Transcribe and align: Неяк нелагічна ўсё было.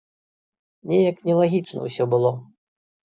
Неяк 0.93 1.17
нелагічна 1.29 1.79
ўсё 1.85 2.03
было. 2.15 2.31